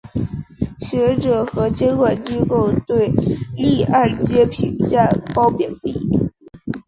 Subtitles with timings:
[0.79, 3.11] 学者和监管机构对
[3.55, 6.31] 逆按揭评价褒贬不一。